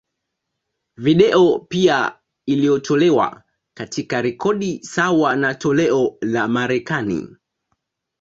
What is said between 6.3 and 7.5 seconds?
Marekani.